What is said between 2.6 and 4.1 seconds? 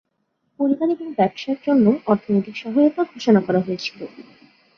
সহায়তা ঘোষণা করা হয়েছিল।